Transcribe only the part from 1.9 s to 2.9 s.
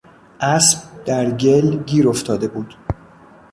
افتاده بود.